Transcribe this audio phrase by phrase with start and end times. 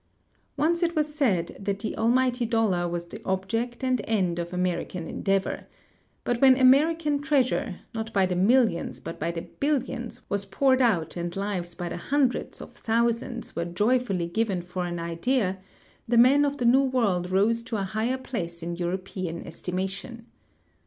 [0.57, 5.07] Once it was said that the almighty dollar was the object and end of American
[5.07, 5.67] endeavor,
[6.23, 11.15] but when American treasure— not by the millions but b}'' the billions— was poured out
[11.15, 15.59] and lives by the hundreds of thousands were joyfully given for an idea
[16.09, 20.21] tlie men of the new world rose to a higher place in Euroj)ean esti mation.